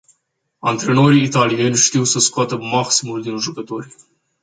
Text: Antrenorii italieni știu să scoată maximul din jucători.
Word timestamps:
Antrenorii 0.61 1.23
italieni 1.23 1.75
știu 1.75 2.03
să 2.03 2.19
scoată 2.19 2.57
maximul 2.57 3.21
din 3.21 3.37
jucători. 3.39 3.95